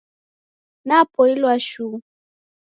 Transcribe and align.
Napoilwa 0.87 1.55
shuu. 1.67 1.95